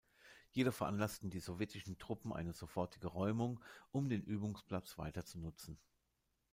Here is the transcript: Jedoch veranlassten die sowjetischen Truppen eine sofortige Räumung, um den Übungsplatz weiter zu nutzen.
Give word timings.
Jedoch 0.49 0.73
veranlassten 0.73 1.29
die 1.29 1.39
sowjetischen 1.39 1.99
Truppen 1.99 2.33
eine 2.33 2.53
sofortige 2.53 3.05
Räumung, 3.09 3.59
um 3.91 4.09
den 4.09 4.23
Übungsplatz 4.23 4.97
weiter 4.97 5.25
zu 5.25 5.37
nutzen. 5.37 5.77